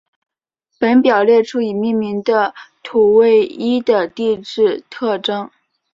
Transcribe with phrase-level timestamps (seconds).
[0.79, 5.51] 本表列出已命名的土卫一的地质特征。